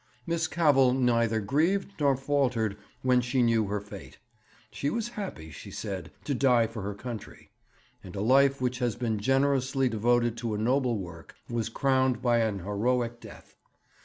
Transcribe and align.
'Miss 0.25 0.47
Cavell 0.47 0.93
neither 0.95 1.39
grieved 1.39 1.91
nor 1.99 2.17
faltered 2.17 2.75
when 3.03 3.21
she 3.21 3.43
knew 3.43 3.67
her 3.67 3.79
fate. 3.79 4.17
She 4.71 4.89
was 4.89 5.09
happy, 5.09 5.51
she 5.51 5.69
said, 5.69 6.09
to 6.23 6.33
die 6.33 6.65
for 6.65 6.81
her 6.81 6.95
country; 6.95 7.51
and 8.03 8.15
a 8.15 8.21
life 8.21 8.59
which 8.59 8.79
had 8.79 8.97
been 8.97 9.19
generously 9.19 9.87
devoted 9.89 10.37
to 10.37 10.55
a 10.55 10.57
noble 10.57 10.97
work 10.97 11.35
was 11.47 11.69
crowned 11.69 12.19
by 12.19 12.39
an 12.39 12.61
heroic 12.61 13.19
death. 13.19 13.53